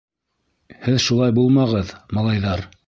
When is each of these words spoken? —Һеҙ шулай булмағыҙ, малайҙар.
—Һеҙ 0.87 0.97
шулай 1.05 1.37
булмағыҙ, 1.39 1.97
малайҙар. 2.19 2.69